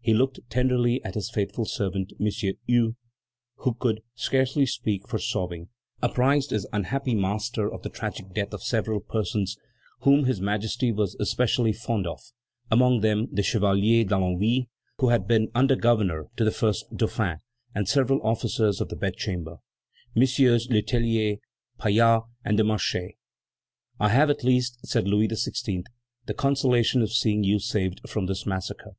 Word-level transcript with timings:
He 0.00 0.14
looked 0.14 0.40
tenderly 0.48 1.04
at 1.04 1.16
his 1.16 1.28
faithful 1.30 1.66
servant. 1.66 2.14
M. 2.18 2.26
Hue, 2.64 2.96
who 3.56 3.74
could 3.74 4.00
scarcely 4.14 4.64
speak 4.64 5.06
for 5.06 5.18
sobbing, 5.18 5.68
apprised 6.00 6.48
his 6.48 6.66
unhappy 6.72 7.14
master 7.14 7.70
of 7.70 7.82
the 7.82 7.90
tragic 7.90 8.32
death 8.32 8.54
of 8.54 8.62
several 8.62 9.00
persons 9.00 9.58
whom 10.00 10.24
His 10.24 10.40
Majesty 10.40 10.92
was 10.92 11.14
especially 11.20 11.74
fond 11.74 12.06
of, 12.06 12.22
among 12.70 13.00
others, 13.04 13.26
the 13.30 13.42
Chevalier 13.42 14.02
d'Allonville, 14.06 14.62
who 14.96 15.10
had 15.10 15.28
been 15.28 15.50
under 15.54 15.76
governor 15.76 16.28
to 16.38 16.44
the 16.44 16.50
first 16.50 16.96
Dauphin, 16.96 17.40
and 17.74 17.86
several 17.86 18.22
officers 18.26 18.80
of 18.80 18.88
the 18.88 18.96
bedchamber: 18.96 19.58
MM. 20.16 20.70
Le 20.70 20.80
Tellier, 20.80 21.36
Pallas, 21.76 22.22
and 22.46 22.56
de 22.56 22.64
Marchais. 22.64 23.18
"I 24.00 24.08
have, 24.08 24.30
at 24.30 24.42
least," 24.42 24.78
said 24.86 25.06
Louis 25.06 25.28
XVI., 25.28 25.84
"the 26.24 26.32
consolation 26.32 27.02
of 27.02 27.12
seeing 27.12 27.44
you 27.44 27.58
saved 27.58 28.00
from 28.08 28.24
this 28.24 28.46
massacre!" 28.46 28.92